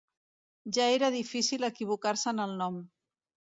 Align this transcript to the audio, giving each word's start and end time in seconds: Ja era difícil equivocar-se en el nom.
Ja 0.77 0.87
era 0.93 1.09
difícil 1.17 1.69
equivocar-se 1.69 2.29
en 2.35 2.43
el 2.49 2.59
nom. 2.65 2.83